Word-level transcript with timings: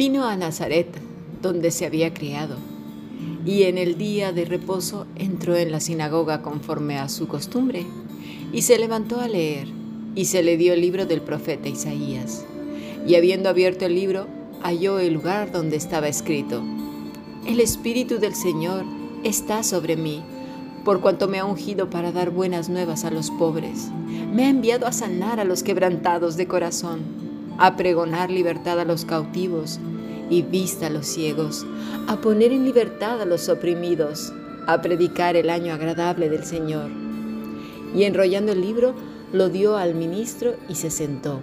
Vino 0.00 0.24
a 0.24 0.34
Nazaret, 0.34 0.88
donde 1.42 1.70
se 1.70 1.84
había 1.84 2.14
criado, 2.14 2.56
y 3.44 3.64
en 3.64 3.76
el 3.76 3.98
día 3.98 4.32
de 4.32 4.46
reposo 4.46 5.06
entró 5.14 5.56
en 5.56 5.70
la 5.70 5.78
sinagoga 5.78 6.40
conforme 6.40 6.96
a 6.96 7.10
su 7.10 7.28
costumbre, 7.28 7.84
y 8.50 8.62
se 8.62 8.78
levantó 8.78 9.20
a 9.20 9.28
leer, 9.28 9.68
y 10.14 10.24
se 10.24 10.42
le 10.42 10.56
dio 10.56 10.72
el 10.72 10.80
libro 10.80 11.04
del 11.04 11.20
profeta 11.20 11.68
Isaías. 11.68 12.46
Y 13.06 13.16
habiendo 13.16 13.50
abierto 13.50 13.84
el 13.84 13.94
libro, 13.94 14.26
halló 14.62 15.00
el 15.00 15.12
lugar 15.12 15.52
donde 15.52 15.76
estaba 15.76 16.08
escrito, 16.08 16.62
El 17.46 17.60
Espíritu 17.60 18.18
del 18.18 18.34
Señor 18.34 18.86
está 19.22 19.62
sobre 19.62 19.96
mí, 19.96 20.22
por 20.82 21.02
cuanto 21.02 21.28
me 21.28 21.40
ha 21.40 21.44
ungido 21.44 21.90
para 21.90 22.10
dar 22.10 22.30
buenas 22.30 22.70
nuevas 22.70 23.04
a 23.04 23.10
los 23.10 23.30
pobres. 23.30 23.90
Me 24.32 24.46
ha 24.46 24.48
enviado 24.48 24.86
a 24.86 24.92
sanar 24.92 25.40
a 25.40 25.44
los 25.44 25.62
quebrantados 25.62 26.38
de 26.38 26.46
corazón, 26.46 27.00
a 27.58 27.76
pregonar 27.76 28.30
libertad 28.30 28.80
a 28.80 28.86
los 28.86 29.04
cautivos 29.04 29.78
y 30.30 30.42
vista 30.42 30.86
a 30.86 30.90
los 30.90 31.06
ciegos, 31.06 31.66
a 32.06 32.20
poner 32.20 32.52
en 32.52 32.64
libertad 32.64 33.20
a 33.20 33.26
los 33.26 33.48
oprimidos, 33.48 34.32
a 34.66 34.80
predicar 34.80 35.36
el 35.36 35.50
año 35.50 35.74
agradable 35.74 36.30
del 36.30 36.44
Señor. 36.44 36.90
Y 37.94 38.04
enrollando 38.04 38.52
el 38.52 38.60
libro, 38.60 38.94
lo 39.32 39.48
dio 39.48 39.76
al 39.76 39.94
ministro 39.94 40.54
y 40.68 40.76
se 40.76 40.90
sentó. 40.90 41.40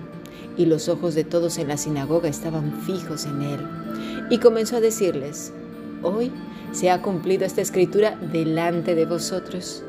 Y 0.58 0.66
los 0.66 0.90
ojos 0.90 1.14
de 1.14 1.24
todos 1.24 1.58
en 1.58 1.68
la 1.68 1.78
sinagoga 1.78 2.30
estaban 2.30 2.82
fijos 2.82 3.26
en 3.26 3.42
él. 3.42 3.60
Y 4.30 4.40
comenzó 4.40 4.78
a 4.78 4.82
decirles, 4.82 5.54
hoy 6.02 6.32
se 6.72 6.90
ha 6.90 7.02
cumplido 7.02 7.46
esta 7.46 7.62
escritura 7.62 8.16
delante 8.32 8.96
de 8.96 9.06
vosotros. 9.06 9.84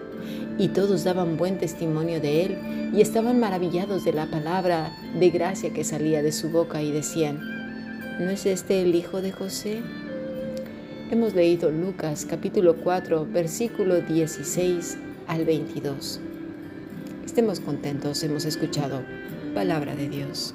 Y 0.58 0.68
todos 0.68 1.04
daban 1.04 1.36
buen 1.36 1.58
testimonio 1.58 2.20
de 2.20 2.44
él 2.44 2.58
y 2.92 3.00
estaban 3.00 3.38
maravillados 3.38 4.04
de 4.04 4.12
la 4.12 4.26
palabra 4.28 4.92
de 5.18 5.30
gracia 5.30 5.72
que 5.72 5.84
salía 5.84 6.22
de 6.22 6.32
su 6.32 6.50
boca 6.50 6.82
y 6.82 6.90
decían, 6.90 7.57
¿no 8.18 8.30
es 8.30 8.46
este 8.46 8.82
el 8.82 8.94
hijo 8.94 9.22
de 9.22 9.30
José? 9.30 9.80
Hemos 11.10 11.34
leído 11.34 11.70
Lucas 11.70 12.26
capítulo 12.28 12.74
4 12.76 13.26
versículo 13.30 14.00
16 14.00 14.98
al 15.28 15.44
22. 15.44 16.20
Estemos 17.24 17.60
contentos, 17.60 18.22
hemos 18.24 18.44
escuchado 18.44 19.02
palabra 19.54 19.94
de 19.94 20.08
Dios. 20.08 20.54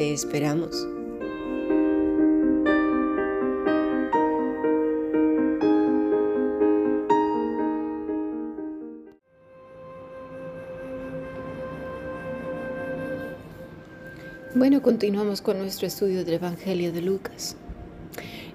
Te 0.00 0.14
esperamos. 0.14 0.88
Bueno, 14.54 14.80
continuamos 14.80 15.42
con 15.42 15.58
nuestro 15.58 15.86
estudio 15.86 16.24
del 16.24 16.32
Evangelio 16.32 16.92
de 16.92 17.02
Lucas. 17.02 17.56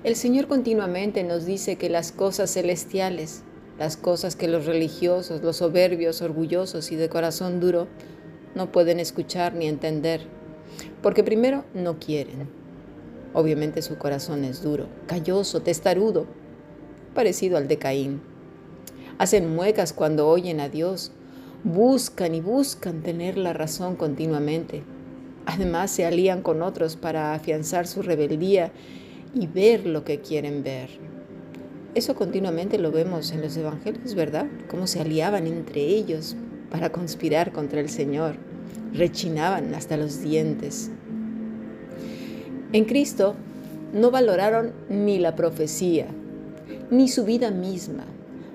El 0.03 0.15
Señor 0.15 0.47
continuamente 0.47 1.23
nos 1.23 1.45
dice 1.45 1.75
que 1.75 1.89
las 1.89 2.11
cosas 2.11 2.51
celestiales, 2.51 3.43
las 3.77 3.97
cosas 3.97 4.35
que 4.35 4.47
los 4.47 4.65
religiosos, 4.65 5.43
los 5.43 5.57
soberbios, 5.57 6.23
orgullosos 6.23 6.91
y 6.91 6.95
de 6.95 7.07
corazón 7.07 7.59
duro 7.59 7.87
no 8.55 8.71
pueden 8.71 8.99
escuchar 8.99 9.53
ni 9.53 9.67
entender, 9.67 10.21
porque 11.01 11.23
primero 11.23 11.65
no 11.73 11.99
quieren. 11.99 12.47
Obviamente 13.33 13.81
su 13.81 13.97
corazón 13.97 14.45
es 14.45 14.63
duro, 14.63 14.87
calloso, 15.07 15.61
testarudo, 15.61 16.25
parecido 17.13 17.57
al 17.57 17.67
de 17.67 17.77
Caín. 17.77 18.21
Hacen 19.17 19.53
muecas 19.53 19.93
cuando 19.93 20.27
oyen 20.27 20.59
a 20.59 20.69
Dios, 20.69 21.11
buscan 21.63 22.33
y 22.33 22.41
buscan 22.41 23.01
tener 23.01 23.37
la 23.37 23.53
razón 23.53 23.95
continuamente. 23.95 24.83
Además 25.45 25.91
se 25.91 26.05
alían 26.05 26.41
con 26.41 26.61
otros 26.61 26.95
para 26.95 27.33
afianzar 27.33 27.87
su 27.87 28.01
rebeldía 28.01 28.71
y 29.33 29.47
ver 29.47 29.85
lo 29.85 30.03
que 30.03 30.21
quieren 30.21 30.63
ver. 30.63 30.89
Eso 31.93 32.15
continuamente 32.15 32.77
lo 32.77 32.91
vemos 32.91 33.31
en 33.31 33.41
los 33.41 33.55
evangelios, 33.55 34.15
¿verdad? 34.15 34.47
Cómo 34.69 34.87
se 34.87 35.01
aliaban 35.01 35.45
entre 35.45 35.81
ellos 35.81 36.35
para 36.71 36.91
conspirar 36.91 37.51
contra 37.51 37.79
el 37.79 37.89
Señor 37.89 38.54
rechinaban 38.97 39.73
hasta 39.75 39.97
los 39.97 40.21
dientes. 40.21 40.91
En 42.71 42.85
Cristo 42.85 43.35
no 43.93 44.11
valoraron 44.11 44.73
ni 44.89 45.19
la 45.19 45.35
profecía, 45.35 46.07
ni 46.89 47.07
su 47.07 47.23
vida 47.23 47.51
misma, 47.51 48.05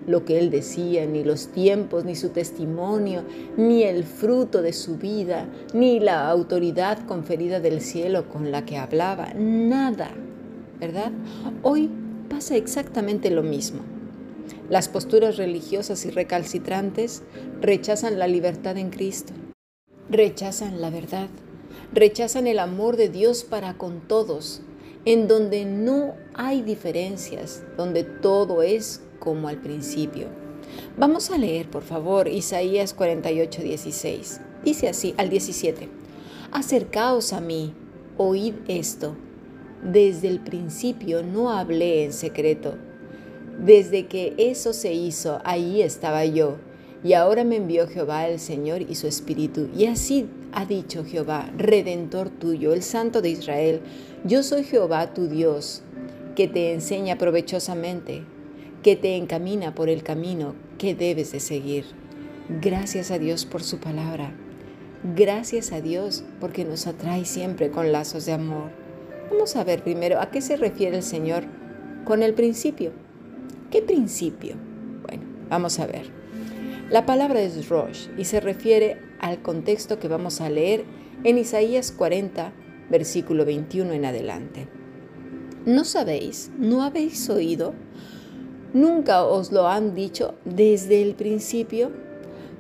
lo 0.06 0.24
que 0.24 0.38
Él 0.38 0.50
decía, 0.50 1.06
ni 1.06 1.24
los 1.24 1.48
tiempos, 1.48 2.04
ni 2.04 2.16
su 2.16 2.30
testimonio, 2.30 3.22
ni 3.56 3.84
el 3.84 4.04
fruto 4.04 4.60
de 4.62 4.72
su 4.72 4.96
vida, 4.96 5.46
ni 5.72 6.00
la 6.00 6.28
autoridad 6.28 7.06
conferida 7.06 7.60
del 7.60 7.80
cielo 7.80 8.28
con 8.28 8.50
la 8.50 8.64
que 8.64 8.76
hablaba, 8.76 9.32
nada, 9.34 10.10
¿verdad? 10.78 11.12
Hoy 11.62 11.90
pasa 12.28 12.56
exactamente 12.56 13.30
lo 13.30 13.42
mismo. 13.42 13.80
Las 14.68 14.88
posturas 14.88 15.36
religiosas 15.36 16.04
y 16.06 16.10
recalcitrantes 16.10 17.22
rechazan 17.60 18.18
la 18.18 18.26
libertad 18.26 18.76
en 18.76 18.90
Cristo 18.90 19.32
rechazan 20.10 20.80
la 20.80 20.90
verdad, 20.90 21.28
rechazan 21.92 22.46
el 22.46 22.58
amor 22.58 22.96
de 22.96 23.08
Dios 23.08 23.44
para 23.44 23.74
con 23.74 24.00
todos, 24.00 24.60
en 25.04 25.28
donde 25.28 25.64
no 25.64 26.14
hay 26.34 26.62
diferencias, 26.62 27.62
donde 27.76 28.02
todo 28.02 28.62
es 28.62 29.02
como 29.20 29.48
al 29.48 29.58
principio. 29.58 30.26
Vamos 30.96 31.30
a 31.30 31.38
leer, 31.38 31.70
por 31.70 31.82
favor, 31.82 32.28
Isaías 32.28 32.92
48, 32.92 33.62
16. 33.62 34.40
Dice 34.64 34.88
así 34.88 35.14
al 35.16 35.30
17. 35.30 35.88
Acercaos 36.52 37.32
a 37.32 37.40
mí, 37.40 37.72
oíd 38.18 38.54
esto. 38.68 39.16
Desde 39.82 40.28
el 40.28 40.40
principio 40.40 41.22
no 41.22 41.50
hablé 41.50 42.04
en 42.04 42.12
secreto. 42.12 42.74
Desde 43.58 44.06
que 44.06 44.34
eso 44.36 44.72
se 44.72 44.92
hizo, 44.92 45.40
ahí 45.44 45.82
estaba 45.82 46.24
yo 46.24 46.56
y 47.02 47.14
ahora 47.14 47.44
me 47.44 47.56
envió 47.56 47.86
Jehová 47.88 48.28
el 48.28 48.38
Señor 48.38 48.82
y 48.82 48.94
su 48.94 49.06
Espíritu. 49.06 49.68
Y 49.76 49.86
así 49.86 50.28
ha 50.52 50.66
dicho 50.66 51.04
Jehová, 51.04 51.50
Redentor 51.56 52.28
tuyo, 52.30 52.72
el 52.72 52.82
Santo 52.82 53.22
de 53.22 53.30
Israel, 53.30 53.80
yo 54.24 54.42
soy 54.42 54.64
Jehová 54.64 55.14
tu 55.14 55.28
Dios, 55.28 55.82
que 56.34 56.46
te 56.46 56.72
enseña 56.72 57.16
provechosamente, 57.16 58.22
que 58.82 58.96
te 58.96 59.16
encamina 59.16 59.74
por 59.74 59.88
el 59.88 60.02
camino 60.02 60.54
que 60.78 60.94
debes 60.94 61.32
de 61.32 61.40
seguir. 61.40 61.84
Gracias 62.60 63.10
a 63.10 63.18
Dios 63.18 63.46
por 63.46 63.62
su 63.62 63.78
palabra. 63.78 64.32
Gracias 65.16 65.72
a 65.72 65.80
Dios 65.80 66.24
porque 66.40 66.64
nos 66.64 66.86
atrae 66.86 67.24
siempre 67.24 67.70
con 67.70 67.92
lazos 67.92 68.26
de 68.26 68.32
amor. 68.32 68.70
Vamos 69.30 69.56
a 69.56 69.64
ver 69.64 69.82
primero 69.82 70.20
a 70.20 70.30
qué 70.30 70.42
se 70.42 70.56
refiere 70.56 70.96
el 70.98 71.02
Señor 71.02 71.44
con 72.04 72.22
el 72.22 72.34
principio. 72.34 72.92
¿Qué 73.70 73.80
principio? 73.80 74.56
Bueno, 75.06 75.22
vamos 75.48 75.78
a 75.78 75.86
ver. 75.86 76.19
La 76.90 77.06
palabra 77.06 77.40
es 77.40 77.68
Rosh 77.68 78.08
y 78.18 78.24
se 78.24 78.40
refiere 78.40 79.00
al 79.20 79.42
contexto 79.42 80.00
que 80.00 80.08
vamos 80.08 80.40
a 80.40 80.50
leer 80.50 80.82
en 81.22 81.38
Isaías 81.38 81.92
40, 81.92 82.52
versículo 82.90 83.44
21 83.44 83.92
en 83.92 84.04
adelante. 84.06 84.66
¿No 85.64 85.84
sabéis? 85.84 86.50
¿No 86.58 86.82
habéis 86.82 87.30
oído? 87.30 87.74
¿Nunca 88.72 89.24
os 89.24 89.52
lo 89.52 89.68
han 89.68 89.94
dicho 89.94 90.34
desde 90.44 91.00
el 91.00 91.14
principio? 91.14 91.92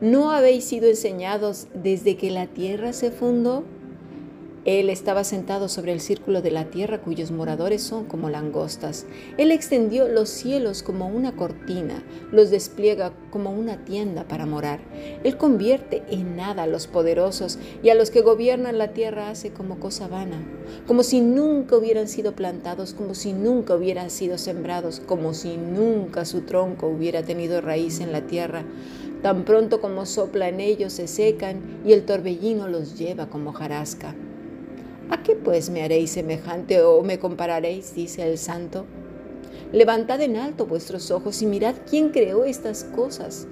¿No 0.00 0.30
habéis 0.30 0.62
sido 0.62 0.88
enseñados 0.88 1.66
desde 1.74 2.16
que 2.16 2.30
la 2.30 2.46
tierra 2.46 2.92
se 2.92 3.10
fundó? 3.10 3.64
Él 4.78 4.88
estaba 4.88 5.24
sentado 5.24 5.68
sobre 5.68 5.92
el 5.92 6.00
círculo 6.00 6.42
de 6.42 6.52
la 6.52 6.66
tierra 6.66 7.00
cuyos 7.00 7.32
moradores 7.32 7.82
son 7.82 8.04
como 8.04 8.30
langostas. 8.30 9.04
Él 9.36 9.50
extendió 9.50 10.06
los 10.06 10.28
cielos 10.28 10.84
como 10.84 11.08
una 11.08 11.34
cortina, 11.34 12.04
los 12.30 12.50
despliega 12.50 13.12
como 13.32 13.50
una 13.50 13.84
tienda 13.84 14.28
para 14.28 14.46
morar. 14.46 14.78
Él 15.24 15.36
convierte 15.36 16.04
en 16.08 16.36
nada 16.36 16.62
a 16.62 16.66
los 16.68 16.86
poderosos 16.86 17.58
y 17.82 17.88
a 17.88 17.96
los 17.96 18.12
que 18.12 18.20
gobiernan 18.20 18.78
la 18.78 18.92
tierra 18.92 19.30
hace 19.30 19.50
como 19.50 19.80
cosa 19.80 20.06
vana, 20.06 20.40
como 20.86 21.02
si 21.02 21.20
nunca 21.20 21.76
hubieran 21.76 22.06
sido 22.06 22.36
plantados, 22.36 22.94
como 22.94 23.16
si 23.16 23.32
nunca 23.32 23.74
hubieran 23.74 24.08
sido 24.08 24.38
sembrados, 24.38 25.00
como 25.00 25.34
si 25.34 25.56
nunca 25.56 26.24
su 26.24 26.42
tronco 26.42 26.86
hubiera 26.86 27.24
tenido 27.24 27.60
raíz 27.60 27.98
en 27.98 28.12
la 28.12 28.28
tierra. 28.28 28.64
Tan 29.20 29.44
pronto 29.44 29.80
como 29.80 30.06
sopla 30.06 30.48
en 30.48 30.60
ellos 30.60 30.92
se 30.92 31.08
secan 31.08 31.80
y 31.84 31.92
el 31.92 32.04
torbellino 32.04 32.68
los 32.68 32.96
lleva 32.96 33.28
como 33.28 33.52
jarasca. 33.52 34.14
¿A 35.10 35.24
qué 35.24 35.34
pues 35.34 35.70
me 35.70 35.82
haréis 35.82 36.12
semejante 36.12 36.82
o 36.82 37.02
me 37.02 37.18
compararéis? 37.18 37.94
dice 37.96 38.22
el 38.22 38.38
santo. 38.38 38.86
Levantad 39.72 40.20
en 40.20 40.36
alto 40.36 40.66
vuestros 40.66 41.10
ojos 41.10 41.42
y 41.42 41.46
mirad 41.46 41.74
quién 41.88 42.10
creó 42.10 42.44
estas 42.44 42.84
cosas. 42.84 43.48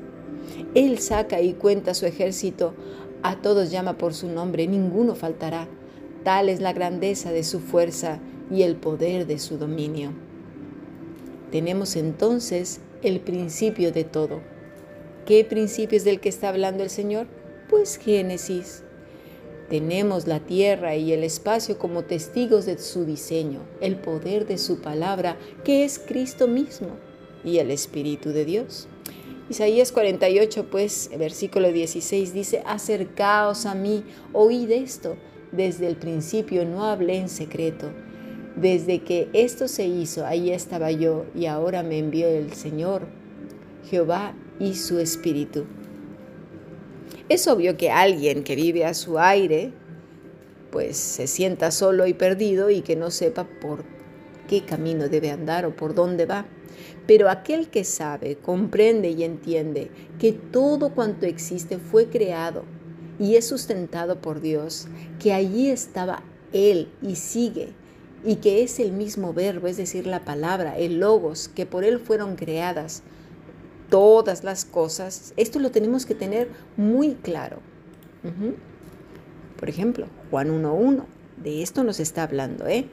Él 0.74 0.98
saca 1.00 1.40
y 1.40 1.54
cuenta 1.54 1.94
su 1.94 2.06
ejército, 2.06 2.74
a 3.22 3.40
todos 3.42 3.72
llama 3.72 3.98
por 3.98 4.14
su 4.14 4.28
nombre, 4.28 4.68
ninguno 4.68 5.16
faltará. 5.16 5.66
Tal 6.22 6.48
es 6.48 6.60
la 6.60 6.72
grandeza 6.72 7.32
de 7.32 7.42
su 7.42 7.58
fuerza 7.58 8.20
y 8.50 8.62
el 8.62 8.76
poder 8.76 9.26
de 9.26 9.40
su 9.40 9.58
dominio. 9.58 10.12
Tenemos 11.50 11.96
entonces 11.96 12.80
el 13.02 13.18
principio 13.18 13.90
de 13.90 14.04
todo. 14.04 14.40
¿Qué 15.26 15.44
principio 15.44 15.96
es 15.96 16.04
del 16.04 16.20
que 16.20 16.28
está 16.28 16.50
hablando 16.50 16.84
el 16.84 16.90
Señor? 16.90 17.26
Pues 17.68 17.96
Génesis. 17.96 18.84
Tenemos 19.68 20.26
la 20.26 20.40
tierra 20.40 20.96
y 20.96 21.12
el 21.12 21.22
espacio 21.24 21.78
como 21.78 22.04
testigos 22.04 22.64
de 22.64 22.78
su 22.78 23.04
diseño, 23.04 23.60
el 23.82 23.96
poder 23.96 24.46
de 24.46 24.56
su 24.56 24.80
palabra, 24.80 25.36
que 25.62 25.84
es 25.84 25.98
Cristo 25.98 26.48
mismo, 26.48 26.88
y 27.44 27.58
el 27.58 27.70
Espíritu 27.70 28.30
de 28.30 28.46
Dios. 28.46 28.88
Isaías 29.50 29.92
48, 29.92 30.70
pues, 30.70 31.10
versículo 31.18 31.70
16 31.70 32.32
dice, 32.32 32.62
acercaos 32.66 33.66
a 33.66 33.74
mí, 33.74 34.04
oíd 34.32 34.70
esto, 34.70 35.16
desde 35.52 35.86
el 35.86 35.96
principio 35.96 36.64
no 36.64 36.84
hablé 36.84 37.16
en 37.16 37.28
secreto. 37.28 37.90
Desde 38.56 39.02
que 39.02 39.28
esto 39.34 39.68
se 39.68 39.86
hizo, 39.86 40.26
ahí 40.26 40.50
estaba 40.50 40.90
yo, 40.90 41.26
y 41.34 41.46
ahora 41.46 41.82
me 41.82 41.98
envió 41.98 42.26
el 42.26 42.54
Señor, 42.54 43.06
Jehová 43.88 44.34
y 44.58 44.74
su 44.74 44.98
Espíritu. 44.98 45.64
Es 47.28 47.46
obvio 47.46 47.76
que 47.76 47.90
alguien 47.90 48.42
que 48.42 48.56
vive 48.56 48.86
a 48.86 48.94
su 48.94 49.18
aire, 49.18 49.72
pues 50.70 50.96
se 50.96 51.26
sienta 51.26 51.70
solo 51.70 52.06
y 52.06 52.14
perdido 52.14 52.70
y 52.70 52.80
que 52.80 52.96
no 52.96 53.10
sepa 53.10 53.46
por 53.60 53.84
qué 54.48 54.64
camino 54.64 55.08
debe 55.10 55.30
andar 55.30 55.66
o 55.66 55.76
por 55.76 55.94
dónde 55.94 56.24
va. 56.24 56.46
Pero 57.06 57.28
aquel 57.28 57.68
que 57.68 57.84
sabe, 57.84 58.36
comprende 58.36 59.10
y 59.10 59.24
entiende 59.24 59.90
que 60.18 60.32
todo 60.32 60.94
cuanto 60.94 61.26
existe 61.26 61.76
fue 61.76 62.08
creado 62.08 62.64
y 63.18 63.36
es 63.36 63.46
sustentado 63.46 64.22
por 64.22 64.40
Dios, 64.40 64.88
que 65.18 65.34
allí 65.34 65.68
estaba 65.68 66.22
Él 66.52 66.88
y 67.02 67.16
sigue, 67.16 67.70
y 68.24 68.36
que 68.36 68.62
es 68.62 68.78
el 68.78 68.92
mismo 68.92 69.34
verbo, 69.34 69.66
es 69.66 69.76
decir, 69.76 70.06
la 70.06 70.24
palabra, 70.24 70.78
el 70.78 71.00
logos, 71.00 71.48
que 71.48 71.66
por 71.66 71.84
Él 71.84 71.98
fueron 71.98 72.36
creadas, 72.36 73.02
todas 73.88 74.44
las 74.44 74.64
cosas, 74.64 75.32
esto 75.36 75.58
lo 75.58 75.70
tenemos 75.70 76.06
que 76.06 76.14
tener 76.14 76.48
muy 76.76 77.14
claro. 77.14 77.60
Por 79.58 79.68
ejemplo, 79.68 80.06
Juan 80.30 80.50
1.1, 80.62 81.04
de 81.42 81.62
esto 81.62 81.84
nos 81.84 82.00
está 82.00 82.24
hablando. 82.24 82.66
¿eh? 82.66 82.86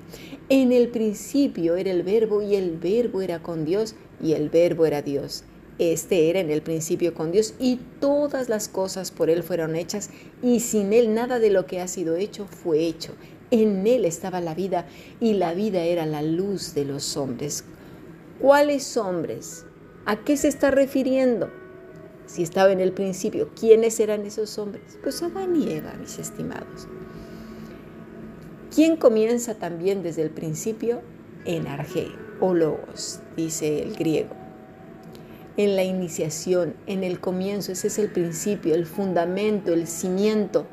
En 0.49 0.71
el 0.71 0.89
principio 0.89 1.75
era 1.75 1.91
el 1.91 2.03
verbo 2.03 2.41
y 2.41 2.55
el 2.55 2.77
verbo 2.77 3.21
era 3.21 3.41
con 3.41 3.65
Dios 3.65 3.95
y 4.21 4.33
el 4.33 4.49
verbo 4.49 4.85
era 4.85 5.01
Dios. 5.01 5.43
Este 5.77 6.29
era 6.29 6.39
en 6.39 6.49
el 6.51 6.61
principio 6.61 7.13
con 7.13 7.33
Dios 7.33 7.53
y 7.59 7.79
todas 7.99 8.47
las 8.47 8.69
cosas 8.69 9.11
por 9.11 9.29
Él 9.29 9.43
fueron 9.43 9.75
hechas 9.75 10.09
y 10.41 10.61
sin 10.61 10.93
Él 10.93 11.13
nada 11.13 11.39
de 11.39 11.49
lo 11.49 11.65
que 11.65 11.81
ha 11.81 11.87
sido 11.87 12.15
hecho 12.15 12.45
fue 12.45 12.85
hecho. 12.85 13.13
En 13.51 13.85
Él 13.85 14.05
estaba 14.05 14.39
la 14.39 14.55
vida 14.55 14.87
y 15.19 15.33
la 15.33 15.53
vida 15.53 15.83
era 15.83 16.05
la 16.05 16.21
luz 16.21 16.73
de 16.75 16.85
los 16.85 17.17
hombres. 17.17 17.65
¿Cuáles 18.39 18.95
hombres? 18.95 19.65
¿A 20.07 20.17
qué 20.17 20.37
se 20.37 20.47
está 20.47 20.69
refiriendo? 20.69 21.49
Si 22.27 22.43
estaba 22.43 22.71
en 22.71 22.79
el 22.79 22.91
principio, 22.91 23.49
¿quiénes 23.59 23.99
eran 23.99 24.23
esos 24.23 24.59
hombres? 24.59 24.99
Pues 25.01 25.23
Adán 25.23 25.55
y 25.55 25.71
Eva, 25.71 25.93
mis 25.99 26.19
estimados. 26.19 26.87
¿Quién 28.73 28.97
comienza 28.97 29.55
también 29.55 30.03
desde 30.03 30.21
el 30.21 30.29
principio? 30.29 31.01
En 31.45 31.65
Arge 31.65 32.09
o 32.39 32.53
Logos, 32.53 33.19
dice 33.35 33.81
el 33.81 33.95
griego. 33.95 34.29
En 35.57 35.75
la 35.75 35.83
iniciación, 35.83 36.75
en 36.85 37.03
el 37.03 37.19
comienzo, 37.19 37.71
ese 37.71 37.87
es 37.87 37.97
el 37.97 38.11
principio, 38.11 38.75
el 38.75 38.85
fundamento, 38.85 39.73
el 39.73 39.87
cimiento 39.87 40.67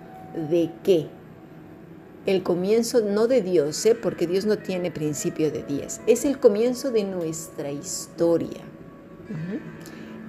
de 0.50 0.70
qué? 0.82 1.06
El 2.26 2.42
comienzo 2.42 3.00
no 3.00 3.28
de 3.28 3.40
Dios, 3.40 3.86
¿eh? 3.86 3.94
porque 3.94 4.26
Dios 4.26 4.44
no 4.44 4.58
tiene 4.58 4.90
principio 4.90 5.50
de 5.50 5.62
días, 5.62 6.02
es 6.06 6.26
el 6.26 6.38
comienzo 6.38 6.90
de 6.90 7.04
nuestra 7.04 7.70
historia. 7.70 8.60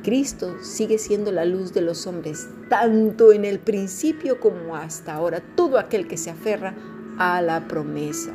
Cristo 0.03 0.57
sigue 0.61 0.97
siendo 0.97 1.31
la 1.31 1.45
luz 1.45 1.73
de 1.73 1.81
los 1.81 2.05
hombres, 2.07 2.47
tanto 2.69 3.31
en 3.31 3.45
el 3.45 3.59
principio 3.59 4.39
como 4.39 4.75
hasta 4.75 5.13
ahora, 5.13 5.41
todo 5.55 5.79
aquel 5.79 6.07
que 6.07 6.17
se 6.17 6.29
aferra 6.29 6.75
a 7.17 7.41
la 7.41 7.67
promesa. 7.67 8.33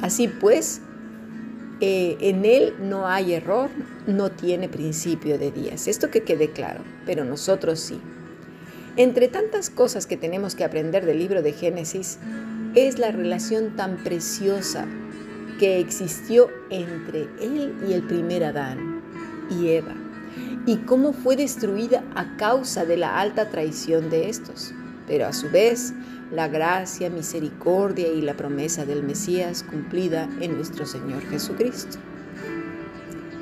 Así 0.00 0.28
pues, 0.28 0.80
eh, 1.80 2.16
en 2.20 2.44
Él 2.44 2.74
no 2.80 3.06
hay 3.06 3.34
error, 3.34 3.68
no 4.06 4.30
tiene 4.30 4.68
principio 4.68 5.38
de 5.38 5.50
días. 5.50 5.88
Esto 5.88 6.10
que 6.10 6.22
quede 6.22 6.50
claro, 6.50 6.80
pero 7.04 7.24
nosotros 7.24 7.80
sí. 7.80 8.00
Entre 8.96 9.28
tantas 9.28 9.70
cosas 9.70 10.06
que 10.06 10.16
tenemos 10.16 10.54
que 10.54 10.64
aprender 10.64 11.04
del 11.04 11.18
libro 11.18 11.42
de 11.42 11.52
Génesis, 11.52 12.18
es 12.74 12.98
la 12.98 13.12
relación 13.12 13.76
tan 13.76 13.98
preciosa 13.98 14.86
que 15.58 15.78
existió 15.78 16.48
entre 16.70 17.28
él 17.40 17.74
y 17.88 17.92
el 17.92 18.02
primer 18.02 18.44
Adán 18.44 19.02
y 19.50 19.68
Eva, 19.68 19.94
y 20.66 20.78
cómo 20.78 21.12
fue 21.12 21.36
destruida 21.36 22.02
a 22.14 22.36
causa 22.36 22.84
de 22.84 22.96
la 22.96 23.20
alta 23.20 23.50
traición 23.50 24.10
de 24.10 24.28
estos. 24.28 24.72
Pero 25.06 25.26
a 25.26 25.32
su 25.32 25.50
vez, 25.50 25.92
la 26.32 26.48
gracia, 26.48 27.10
misericordia 27.10 28.08
y 28.08 28.22
la 28.22 28.34
promesa 28.34 28.84
del 28.84 29.02
Mesías 29.02 29.62
cumplida 29.62 30.28
en 30.40 30.56
nuestro 30.56 30.86
Señor 30.86 31.22
Jesucristo. 31.28 31.98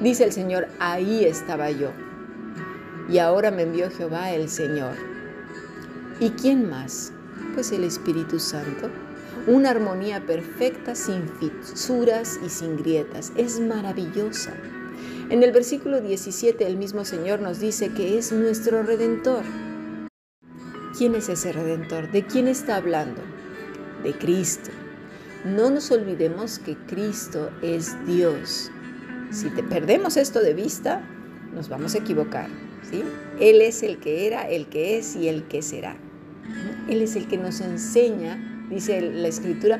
Dice 0.00 0.24
el 0.24 0.32
Señor, 0.32 0.66
ahí 0.80 1.24
estaba 1.24 1.70
yo, 1.70 1.92
y 3.08 3.18
ahora 3.18 3.50
me 3.50 3.62
envió 3.62 3.90
Jehová 3.90 4.32
el 4.32 4.48
Señor. 4.48 4.96
¿Y 6.18 6.30
quién 6.30 6.68
más? 6.68 7.12
Pues 7.54 7.70
el 7.72 7.84
Espíritu 7.84 8.40
Santo 8.40 8.90
una 9.46 9.70
armonía 9.70 10.24
perfecta, 10.24 10.94
sin 10.94 11.28
fisuras 11.28 12.38
y 12.44 12.48
sin 12.48 12.76
grietas. 12.76 13.32
Es 13.36 13.60
maravillosa. 13.60 14.52
En 15.30 15.42
el 15.42 15.52
versículo 15.52 16.00
17 16.00 16.66
el 16.66 16.76
mismo 16.76 17.04
Señor 17.04 17.40
nos 17.40 17.58
dice 17.58 17.90
que 17.90 18.18
es 18.18 18.32
nuestro 18.32 18.82
redentor. 18.82 19.42
¿Quién 20.96 21.14
es 21.14 21.28
ese 21.28 21.52
redentor? 21.52 22.10
¿De 22.12 22.26
quién 22.26 22.48
está 22.48 22.76
hablando? 22.76 23.22
De 24.02 24.12
Cristo. 24.12 24.70
No 25.44 25.70
nos 25.70 25.90
olvidemos 25.90 26.58
que 26.58 26.76
Cristo 26.76 27.50
es 27.62 27.96
Dios. 28.06 28.70
Si 29.30 29.48
te 29.50 29.62
perdemos 29.62 30.16
esto 30.16 30.40
de 30.40 30.54
vista, 30.54 31.02
nos 31.54 31.68
vamos 31.68 31.94
a 31.94 31.98
equivocar. 31.98 32.48
¿sí? 32.88 33.02
Él 33.40 33.62
es 33.62 33.82
el 33.82 33.98
que 33.98 34.26
era, 34.26 34.48
el 34.48 34.66
que 34.66 34.98
es 34.98 35.16
y 35.16 35.28
el 35.28 35.44
que 35.44 35.62
será. 35.62 35.96
Él 36.88 37.00
es 37.00 37.16
el 37.16 37.26
que 37.26 37.38
nos 37.38 37.60
enseña 37.60 38.51
dice 38.72 39.00
la 39.00 39.28
escritura, 39.28 39.78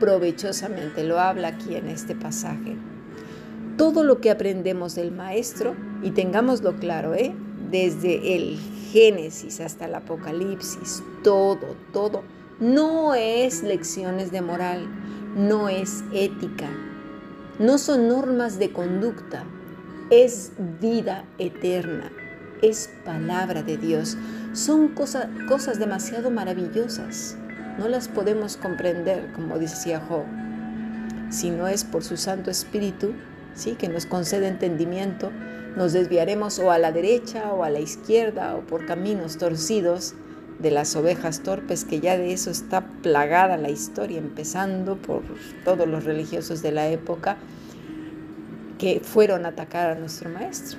provechosamente, 0.00 1.04
lo 1.04 1.20
habla 1.20 1.48
aquí 1.48 1.76
en 1.76 1.86
este 1.86 2.14
pasaje. 2.14 2.76
Todo 3.76 4.02
lo 4.02 4.20
que 4.20 4.30
aprendemos 4.30 4.94
del 4.94 5.12
Maestro, 5.12 5.74
y 6.02 6.10
tengámoslo 6.10 6.76
claro, 6.76 7.14
¿eh? 7.14 7.34
desde 7.70 8.36
el 8.36 8.58
Génesis 8.90 9.60
hasta 9.60 9.84
el 9.84 9.94
Apocalipsis, 9.94 11.02
todo, 11.22 11.76
todo, 11.92 12.22
no 12.58 13.14
es 13.14 13.62
lecciones 13.62 14.32
de 14.32 14.42
moral, 14.42 14.86
no 15.36 15.68
es 15.68 16.02
ética, 16.12 16.68
no 17.58 17.78
son 17.78 18.08
normas 18.08 18.58
de 18.58 18.72
conducta, 18.72 19.44
es 20.10 20.52
vida 20.80 21.24
eterna, 21.38 22.10
es 22.60 22.90
palabra 23.04 23.62
de 23.62 23.76
Dios, 23.76 24.16
son 24.52 24.88
cosas 24.88 25.78
demasiado 25.78 26.30
maravillosas 26.30 27.36
no 27.78 27.88
las 27.88 28.08
podemos 28.08 28.56
comprender, 28.56 29.32
como 29.32 29.58
decía 29.58 30.00
Job, 30.00 30.24
si 31.30 31.50
no 31.50 31.68
es 31.68 31.84
por 31.84 32.04
su 32.04 32.16
Santo 32.16 32.50
Espíritu, 32.50 33.14
¿sí? 33.54 33.72
que 33.72 33.88
nos 33.88 34.06
concede 34.06 34.48
entendimiento, 34.48 35.30
nos 35.76 35.92
desviaremos 35.92 36.58
o 36.58 36.70
a 36.70 36.78
la 36.78 36.92
derecha 36.92 37.52
o 37.52 37.64
a 37.64 37.70
la 37.70 37.80
izquierda 37.80 38.54
o 38.56 38.60
por 38.60 38.84
caminos 38.84 39.38
torcidos 39.38 40.14
de 40.58 40.70
las 40.70 40.94
ovejas 40.94 41.42
torpes, 41.42 41.84
que 41.84 42.00
ya 42.00 42.18
de 42.18 42.32
eso 42.32 42.50
está 42.50 42.82
plagada 43.02 43.56
la 43.56 43.70
historia, 43.70 44.18
empezando 44.18 44.96
por 44.96 45.22
todos 45.64 45.88
los 45.88 46.04
religiosos 46.04 46.62
de 46.62 46.72
la 46.72 46.88
época 46.88 47.36
que 48.78 49.00
fueron 49.00 49.46
a 49.46 49.50
atacar 49.50 49.90
a 49.90 49.94
nuestro 49.94 50.28
maestro. 50.28 50.78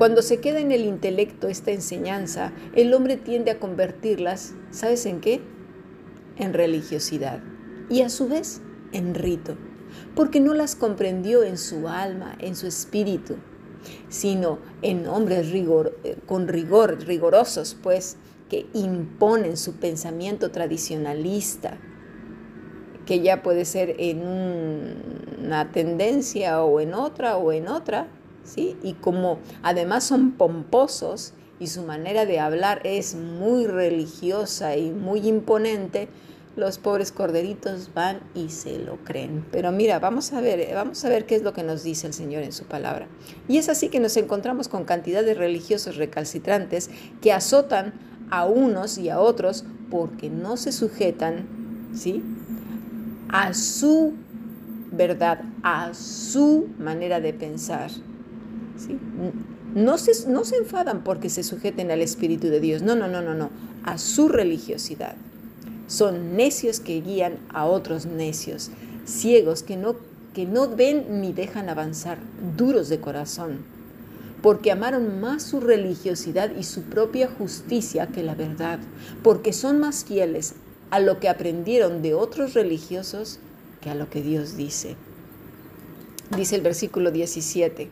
Cuando 0.00 0.22
se 0.22 0.40
queda 0.40 0.60
en 0.60 0.72
el 0.72 0.86
intelecto 0.86 1.48
esta 1.48 1.72
enseñanza, 1.72 2.54
el 2.74 2.94
hombre 2.94 3.18
tiende 3.18 3.50
a 3.50 3.58
convertirlas, 3.58 4.54
¿sabes 4.70 5.04
en 5.04 5.20
qué? 5.20 5.42
En 6.38 6.54
religiosidad 6.54 7.42
y 7.90 8.00
a 8.00 8.08
su 8.08 8.26
vez 8.26 8.62
en 8.92 9.14
rito, 9.14 9.58
porque 10.14 10.40
no 10.40 10.54
las 10.54 10.74
comprendió 10.74 11.42
en 11.42 11.58
su 11.58 11.86
alma, 11.86 12.34
en 12.38 12.56
su 12.56 12.66
espíritu, 12.66 13.36
sino 14.08 14.60
en 14.80 15.06
hombres 15.06 15.52
rigor, 15.52 15.98
eh, 16.02 16.16
con 16.24 16.48
rigor, 16.48 17.04
rigorosos, 17.04 17.76
pues, 17.82 18.16
que 18.48 18.68
imponen 18.72 19.58
su 19.58 19.74
pensamiento 19.74 20.50
tradicionalista, 20.50 21.76
que 23.04 23.20
ya 23.20 23.42
puede 23.42 23.66
ser 23.66 23.96
en 23.98 24.22
una 25.44 25.72
tendencia 25.72 26.62
o 26.62 26.80
en 26.80 26.94
otra 26.94 27.36
o 27.36 27.52
en 27.52 27.68
otra, 27.68 28.08
¿sí? 28.44 28.76
Y 28.82 28.94
como 28.94 29.38
además 29.62 30.04
son 30.04 30.32
pomposos 30.32 31.32
y 31.58 31.66
su 31.66 31.82
manera 31.82 32.26
de 32.26 32.40
hablar 32.40 32.80
es 32.84 33.14
muy 33.14 33.66
religiosa 33.66 34.76
y 34.76 34.90
muy 34.90 35.28
imponente, 35.28 36.08
los 36.56 36.78
pobres 36.78 37.12
corderitos 37.12 37.90
van 37.94 38.20
y 38.34 38.48
se 38.48 38.78
lo 38.78 38.96
creen. 39.04 39.46
Pero 39.52 39.70
mira, 39.70 39.98
vamos 39.98 40.32
a 40.32 40.40
ver, 40.40 40.74
vamos 40.74 41.04
a 41.04 41.08
ver 41.08 41.26
qué 41.26 41.36
es 41.36 41.42
lo 41.42 41.52
que 41.52 41.62
nos 41.62 41.82
dice 41.82 42.06
el 42.06 42.12
Señor 42.12 42.42
en 42.42 42.52
su 42.52 42.64
palabra. 42.64 43.06
Y 43.48 43.58
es 43.58 43.68
así 43.68 43.88
que 43.88 44.00
nos 44.00 44.16
encontramos 44.16 44.68
con 44.68 44.84
cantidad 44.84 45.22
de 45.22 45.34
religiosos 45.34 45.96
recalcitrantes 45.96 46.90
que 47.20 47.32
azotan 47.32 47.94
a 48.30 48.46
unos 48.46 48.98
y 48.98 49.10
a 49.10 49.20
otros 49.20 49.64
porque 49.90 50.28
no 50.28 50.56
se 50.56 50.72
sujetan, 50.72 51.46
¿sí? 51.94 52.22
a 53.32 53.54
su 53.54 54.14
verdad, 54.90 55.42
a 55.62 55.94
su 55.94 56.68
manera 56.78 57.20
de 57.20 57.32
pensar. 57.32 57.90
No 59.74 59.98
se, 59.98 60.28
no 60.28 60.44
se 60.44 60.56
enfadan 60.56 61.04
porque 61.04 61.30
se 61.30 61.42
sujeten 61.42 61.90
al 61.90 62.02
Espíritu 62.02 62.48
de 62.48 62.60
Dios, 62.60 62.82
no, 62.82 62.96
no, 62.96 63.08
no, 63.08 63.22
no, 63.22 63.34
no, 63.34 63.50
a 63.84 63.98
su 63.98 64.28
religiosidad. 64.28 65.14
Son 65.86 66.36
necios 66.36 66.80
que 66.80 67.00
guían 67.00 67.38
a 67.48 67.66
otros 67.66 68.06
necios, 68.06 68.70
ciegos 69.04 69.62
que 69.62 69.76
no, 69.76 69.96
que 70.34 70.46
no 70.46 70.68
ven 70.68 71.20
ni 71.20 71.32
dejan 71.32 71.68
avanzar, 71.68 72.18
duros 72.56 72.88
de 72.88 73.00
corazón, 73.00 73.58
porque 74.42 74.72
amaron 74.72 75.20
más 75.20 75.42
su 75.42 75.60
religiosidad 75.60 76.50
y 76.56 76.62
su 76.62 76.82
propia 76.82 77.28
justicia 77.28 78.06
que 78.06 78.22
la 78.22 78.34
verdad, 78.34 78.78
porque 79.22 79.52
son 79.52 79.78
más 79.80 80.04
fieles 80.04 80.54
a 80.90 81.00
lo 81.00 81.20
que 81.20 81.28
aprendieron 81.28 82.02
de 82.02 82.14
otros 82.14 82.54
religiosos 82.54 83.38
que 83.80 83.90
a 83.90 83.94
lo 83.94 84.10
que 84.10 84.22
Dios 84.22 84.56
dice. 84.56 84.96
Dice 86.36 86.56
el 86.56 86.62
versículo 86.62 87.10
17, 87.10 87.90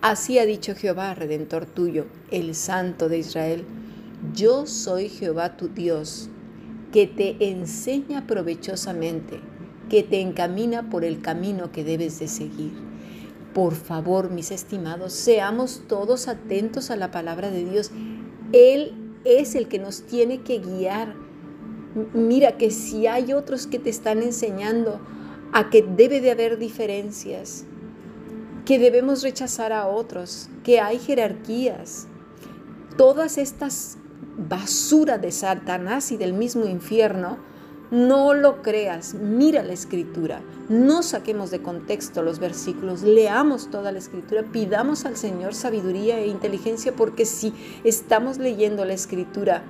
Así 0.00 0.38
ha 0.38 0.46
dicho 0.46 0.76
Jehová, 0.76 1.12
Redentor 1.14 1.66
tuyo, 1.66 2.06
el 2.30 2.54
Santo 2.54 3.08
de 3.08 3.18
Israel, 3.18 3.64
yo 4.32 4.64
soy 4.66 5.08
Jehová 5.08 5.56
tu 5.56 5.66
Dios 5.68 6.30
que 6.92 7.08
te 7.08 7.36
enseña 7.50 8.24
provechosamente, 8.24 9.40
que 9.90 10.04
te 10.04 10.20
encamina 10.20 10.88
por 10.88 11.04
el 11.04 11.20
camino 11.20 11.72
que 11.72 11.82
debes 11.82 12.20
de 12.20 12.28
seguir. 12.28 12.74
Por 13.52 13.74
favor, 13.74 14.30
mis 14.30 14.52
estimados, 14.52 15.12
seamos 15.12 15.82
todos 15.88 16.28
atentos 16.28 16.92
a 16.92 16.96
la 16.96 17.10
palabra 17.10 17.50
de 17.50 17.64
Dios. 17.64 17.90
Él 18.52 18.92
es 19.24 19.56
el 19.56 19.66
que 19.66 19.80
nos 19.80 20.02
tiene 20.02 20.42
que 20.42 20.60
guiar. 20.60 21.16
Mira 22.14 22.56
que 22.56 22.70
si 22.70 23.08
hay 23.08 23.32
otros 23.32 23.66
que 23.66 23.80
te 23.80 23.90
están 23.90 24.22
enseñando 24.22 25.00
a 25.52 25.70
que 25.70 25.82
debe 25.82 26.20
de 26.20 26.30
haber 26.30 26.56
diferencias, 26.56 27.64
que 28.68 28.78
debemos 28.78 29.22
rechazar 29.22 29.72
a 29.72 29.86
otros, 29.86 30.50
que 30.62 30.78
hay 30.78 30.98
jerarquías, 30.98 32.06
todas 32.98 33.38
estas 33.38 33.96
basura 34.36 35.16
de 35.16 35.32
Satanás 35.32 36.12
y 36.12 36.18
del 36.18 36.34
mismo 36.34 36.66
infierno, 36.66 37.38
no 37.90 38.34
lo 38.34 38.60
creas, 38.60 39.14
mira 39.14 39.62
la 39.62 39.72
escritura, 39.72 40.42
no 40.68 41.02
saquemos 41.02 41.50
de 41.50 41.62
contexto 41.62 42.22
los 42.22 42.40
versículos, 42.40 43.00
leamos 43.00 43.70
toda 43.70 43.90
la 43.90 44.00
escritura, 44.00 44.42
pidamos 44.42 45.06
al 45.06 45.16
Señor 45.16 45.54
sabiduría 45.54 46.18
e 46.18 46.26
inteligencia 46.26 46.94
porque 46.94 47.24
si 47.24 47.54
estamos 47.84 48.36
leyendo 48.36 48.84
la 48.84 48.92
escritura 48.92 49.62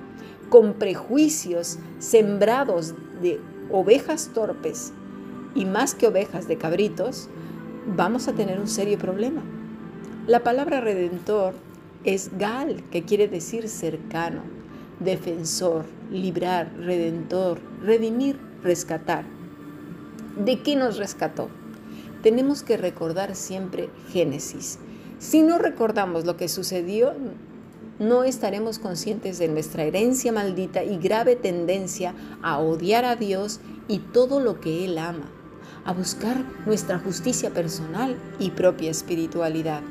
con 0.49 0.73
prejuicios 0.73 1.79
sembrados 1.99 2.95
de 3.21 3.39
ovejas 3.71 4.31
torpes 4.33 4.91
y 5.55 5.63
más 5.63 5.95
que 5.95 6.07
ovejas 6.07 6.49
de 6.49 6.57
cabritos, 6.57 7.29
vamos 7.95 8.27
a 8.27 8.33
tener 8.33 8.59
un 8.59 8.67
serio 8.67 8.97
problema. 8.97 9.43
La 10.27 10.43
palabra 10.43 10.81
redentor 10.81 11.53
es 12.03 12.31
gal, 12.37 12.83
que 12.91 13.03
quiere 13.03 13.27
decir 13.27 13.67
cercano 13.67 14.59
defensor, 14.99 15.85
librar, 16.11 16.71
redentor, 16.77 17.59
redimir, 17.81 18.37
rescatar. 18.63 19.25
¿De 20.37 20.61
qué 20.61 20.75
nos 20.75 20.97
rescató? 20.97 21.49
Tenemos 22.21 22.63
que 22.63 22.77
recordar 22.77 23.35
siempre 23.35 23.89
Génesis. 24.11 24.77
Si 25.19 25.41
no 25.41 25.57
recordamos 25.57 26.25
lo 26.25 26.37
que 26.37 26.49
sucedió, 26.49 27.13
no 27.97 28.23
estaremos 28.23 28.79
conscientes 28.79 29.39
de 29.39 29.47
nuestra 29.47 29.83
herencia 29.83 30.31
maldita 30.31 30.83
y 30.83 30.97
grave 30.97 31.35
tendencia 31.35 32.13
a 32.41 32.59
odiar 32.59 33.05
a 33.05 33.15
Dios 33.15 33.59
y 33.87 33.99
todo 33.99 34.39
lo 34.39 34.59
que 34.59 34.85
Él 34.85 34.97
ama, 34.97 35.29
a 35.85 35.93
buscar 35.93 36.37
nuestra 36.65 36.99
justicia 36.99 37.49
personal 37.51 38.17
y 38.39 38.51
propia 38.51 38.91
espiritualidad. 38.91 39.81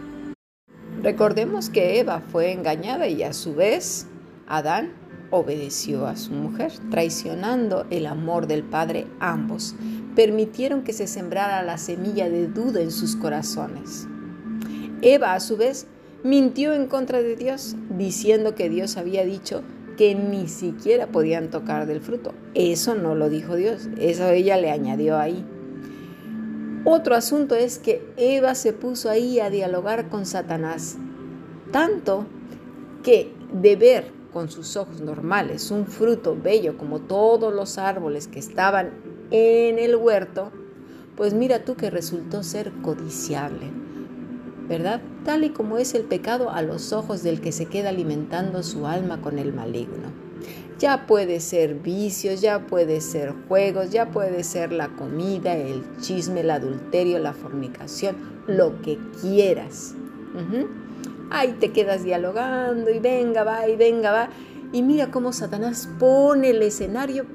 Recordemos 1.02 1.70
que 1.70 2.00
Eva 2.00 2.22
fue 2.32 2.52
engañada 2.52 3.06
y 3.08 3.22
a 3.22 3.32
su 3.32 3.54
vez 3.54 4.06
Adán 4.46 4.92
obedeció 5.30 6.06
a 6.06 6.16
su 6.16 6.32
mujer, 6.32 6.72
traicionando 6.90 7.86
el 7.90 8.06
amor 8.06 8.46
del 8.46 8.64
Padre 8.64 9.06
ambos. 9.20 9.74
Permitieron 10.16 10.82
que 10.82 10.92
se 10.92 11.06
sembrara 11.06 11.62
la 11.62 11.78
semilla 11.78 12.28
de 12.28 12.48
duda 12.48 12.80
en 12.80 12.90
sus 12.90 13.14
corazones. 13.14 14.06
Eva, 15.02 15.34
a 15.34 15.40
su 15.40 15.56
vez, 15.56 15.86
mintió 16.24 16.72
en 16.72 16.86
contra 16.86 17.22
de 17.22 17.36
Dios, 17.36 17.76
diciendo 17.90 18.54
que 18.54 18.68
Dios 18.68 18.96
había 18.96 19.24
dicho 19.24 19.62
que 19.96 20.14
ni 20.14 20.48
siquiera 20.48 21.08
podían 21.08 21.50
tocar 21.50 21.86
del 21.86 22.00
fruto. 22.00 22.32
Eso 22.54 22.94
no 22.94 23.14
lo 23.14 23.28
dijo 23.28 23.56
Dios, 23.56 23.88
eso 23.98 24.28
ella 24.30 24.56
le 24.56 24.70
añadió 24.70 25.18
ahí. 25.18 25.44
Otro 26.84 27.14
asunto 27.14 27.54
es 27.54 27.78
que 27.78 28.02
Eva 28.16 28.54
se 28.54 28.72
puso 28.72 29.10
ahí 29.10 29.40
a 29.40 29.50
dialogar 29.50 30.08
con 30.08 30.26
Satanás, 30.26 30.96
tanto 31.72 32.26
que 33.02 33.32
de 33.52 33.76
ver 33.76 34.12
con 34.32 34.48
sus 34.48 34.76
ojos 34.76 35.00
normales 35.00 35.70
un 35.70 35.86
fruto 35.86 36.36
bello 36.40 36.76
como 36.76 37.00
todos 37.00 37.52
los 37.52 37.78
árboles 37.78 38.28
que 38.28 38.38
estaban 38.38 38.90
en 39.30 39.78
el 39.78 39.96
huerto, 39.96 40.52
pues 41.16 41.34
mira 41.34 41.64
tú 41.64 41.74
que 41.74 41.90
resultó 41.90 42.42
ser 42.42 42.70
codiciable, 42.82 43.70
¿verdad? 44.68 45.00
Tal 45.24 45.44
y 45.44 45.50
como 45.50 45.78
es 45.78 45.94
el 45.94 46.04
pecado 46.04 46.50
a 46.50 46.62
los 46.62 46.92
ojos 46.92 47.22
del 47.22 47.40
que 47.40 47.52
se 47.52 47.66
queda 47.66 47.88
alimentando 47.88 48.62
su 48.62 48.86
alma 48.86 49.20
con 49.20 49.38
el 49.38 49.52
maligno. 49.52 50.27
Ya 50.78 51.06
puede 51.06 51.40
ser 51.40 51.74
vicios, 51.74 52.40
ya 52.40 52.60
puede 52.66 53.00
ser 53.00 53.34
juegos, 53.48 53.90
ya 53.90 54.10
puede 54.10 54.44
ser 54.44 54.72
la 54.72 54.88
comida, 54.88 55.54
el 55.54 55.82
chisme, 56.00 56.40
el 56.40 56.50
adulterio, 56.50 57.18
la 57.18 57.32
fornicación, 57.32 58.16
lo 58.46 58.80
que 58.80 58.98
quieras. 59.20 59.94
Ahí 61.30 61.56
te 61.58 61.72
quedas 61.72 62.04
dialogando 62.04 62.90
y 62.90 63.00
venga, 63.00 63.42
va, 63.42 63.68
y 63.68 63.74
venga, 63.76 64.12
va. 64.12 64.28
Y 64.72 64.82
mira 64.82 65.10
cómo 65.10 65.32
Satanás 65.32 65.88
pone 65.98 66.50
el 66.50 66.62
escenario 66.62 67.26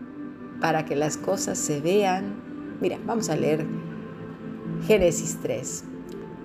para 0.62 0.86
que 0.86 0.96
las 0.96 1.18
cosas 1.18 1.58
se 1.58 1.82
vean. 1.82 2.78
Mira, 2.80 2.98
vamos 3.06 3.30
a 3.30 3.36
leer 3.36 3.66
Génesis 4.88 5.40
3. 5.42 5.84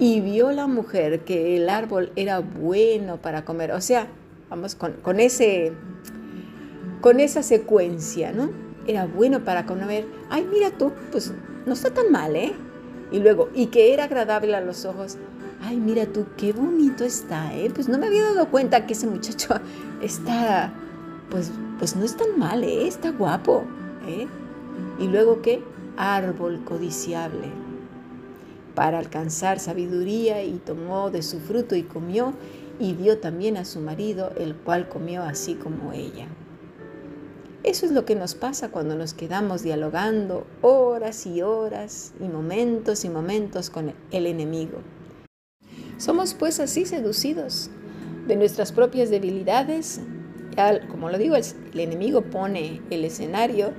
Y 0.00 0.21
vio 0.21 0.50
la 0.50 0.67
mujer 0.67 1.21
que 1.21 1.57
el 1.57 1.69
árbol 1.69 2.12
era 2.17 2.40
bueno 2.40 3.21
para 3.21 3.45
comer. 3.45 3.73
O 3.73 3.81
sea, 3.81 4.09
vamos 4.49 4.75
con, 4.75 4.95
con 4.95 5.21
ese, 5.21 5.73
con 7.00 7.21
esa 7.21 7.43
secuencia, 7.43 8.33
¿no? 8.33 8.50
Era 8.87 9.07
bueno 9.07 9.45
para 9.45 9.67
comer. 9.67 10.07
Ay, 10.31 10.47
mira 10.50 10.71
tú, 10.71 10.93
pues 11.12 11.33
no 11.67 11.73
está 11.73 11.90
tan 11.90 12.11
mal, 12.11 12.37
¿eh? 12.37 12.52
Y 13.11 13.21
luego, 13.21 13.49
y 13.55 13.67
que 13.67 13.93
era 13.93 14.05
agradable 14.05 14.55
a 14.55 14.61
los 14.61 14.85
ojos 14.85 15.19
ay, 15.62 15.76
mira 15.76 16.07
tú, 16.07 16.26
qué 16.37 16.52
bonito 16.52 17.05
está, 17.05 17.55
¿eh? 17.55 17.71
Pues 17.75 17.88
no 17.88 17.99
me 17.99 18.07
había 18.07 18.23
dado 18.23 18.49
cuenta 18.50 18.87
que 18.87 18.93
ese 18.93 19.07
muchacho 19.07 19.55
está, 20.02 20.73
pues, 21.31 21.50
pues 21.78 21.97
no 21.97 22.05
es 22.05 22.17
tan 22.17 22.38
mal, 22.38 22.64
¿eh? 22.64 22.87
Está 22.87 23.11
guapo, 23.11 23.64
¿eh? 24.07 24.26
Y 24.99 25.09
luego, 25.09 25.43
¿qué? 25.43 25.62
Árbol 25.97 26.64
codiciable 26.64 27.49
para 28.75 29.00
alcanzar 29.00 29.59
sabiduría 29.59 30.45
y 30.45 30.59
tomó 30.59 31.11
de 31.11 31.23
su 31.23 31.40
fruto 31.40 31.75
y 31.75 31.83
comió 31.83 32.33
y 32.78 32.93
dio 32.93 33.19
también 33.19 33.57
a 33.57 33.64
su 33.64 33.81
marido, 33.81 34.31
el 34.38 34.55
cual 34.55 34.88
comió 34.88 35.25
así 35.25 35.55
como 35.55 35.93
ella. 35.93 36.28
Eso 37.69 37.85
es 37.85 37.93
lo 37.93 38.07
que 38.07 38.15
nos 38.15 38.35
pasa 38.35 38.71
cuando 38.71 38.97
nos 38.97 39.13
quedamos 39.13 39.63
dialogando 39.63 40.47
horas 40.63 41.27
y 41.27 41.43
horas 41.43 42.15
y 42.19 42.25
momentos 42.25 43.05
y 43.05 43.11
momentos 43.11 43.69
con 43.69 43.93
el 44.11 44.27
enemigo. 44.27 44.79
Somos 45.99 46.33
pues 46.33 46.61
así 46.61 46.87
seducidos 46.87 47.69
de 48.27 48.37
nuestras 48.37 48.73
propias 48.73 49.11
debilidades. 49.11 50.01
como 50.91 51.11
lo 51.11 51.19
digo, 51.19 51.37
el, 51.37 51.45
el 51.75 51.81
enemigo 51.81 52.23
pone 52.23 52.81
el 52.89 53.05
escenario 53.05 53.75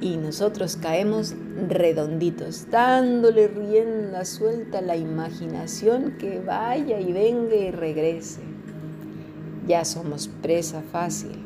y 0.00 0.16
nosotros 0.16 0.76
caemos 0.76 1.34
redonditos, 1.68 2.70
dándole 2.70 3.48
rienda 3.48 4.24
suelta 4.26 4.78
a 4.78 4.82
la 4.82 4.96
imaginación 4.96 6.18
que 6.18 6.38
vaya 6.38 7.00
y 7.00 7.12
venga 7.12 7.56
y 7.56 7.72
regrese. 7.72 8.42
Ya 9.66 9.84
somos 9.84 10.28
presa 10.40 10.82
fácil. 10.92 11.43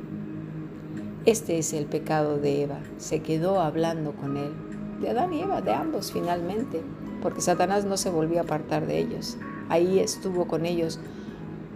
Este 1.29 1.59
es 1.59 1.75
el 1.75 1.85
pecado 1.85 2.39
de 2.39 2.63
Eva. 2.63 2.79
Se 2.97 3.21
quedó 3.21 3.61
hablando 3.61 4.13
con 4.13 4.39
él, 4.39 4.51
de 4.99 5.11
Adán 5.11 5.35
y 5.35 5.43
Eva, 5.43 5.61
de 5.61 5.75
ambos 5.75 6.11
finalmente, 6.11 6.81
porque 7.21 7.43
Satanás 7.43 7.85
no 7.85 7.99
se 7.99 8.09
volvió 8.09 8.39
a 8.39 8.45
apartar 8.45 8.87
de 8.87 8.99
ellos. 8.99 9.37
Ahí 9.69 9.99
estuvo 9.99 10.49
con 10.49 10.65
ellos 10.65 10.99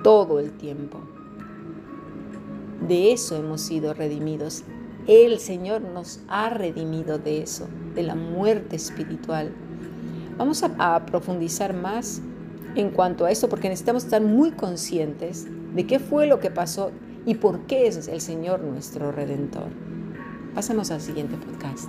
todo 0.03 0.41
el 0.41 0.53
tiempo. 0.53 1.01
De 2.89 3.13
eso 3.13 3.37
hemos 3.37 3.61
sido 3.61 3.93
redimidos. 3.93 4.65
El 5.07 5.39
Señor 5.39 5.83
nos 5.83 6.21
ha 6.29 6.49
redimido 6.49 7.19
de 7.19 7.43
eso, 7.43 7.69
de 7.95 8.05
la 8.05 8.15
muerte 8.15 8.77
espiritual. 8.77 9.53
Vamos 10.39 10.63
a, 10.63 11.05
profundizar 11.05 11.75
más 11.75 12.23
en 12.75 12.89
cuanto 12.89 13.27
a 13.27 13.31
esto 13.31 13.51
porque 13.51 13.69
necesitamos 13.69 14.05
estar 14.05 14.23
muy 14.23 14.53
conscientes 14.53 15.47
de 15.75 15.87
qué 15.87 15.99
fue 15.99 16.27
lo 16.27 16.41
que 16.41 16.51
pasó 16.51 16.91
y 17.27 17.35
por 17.35 17.61
qué 17.67 17.87
es 17.87 18.09
el 18.09 18.21
Señor 18.21 18.61
nuestro 18.61 19.13
redentor. 19.13 19.69
Pasemos 20.55 20.91
al 20.91 21.01
siguiente 21.01 21.37
podcast. 21.37 21.89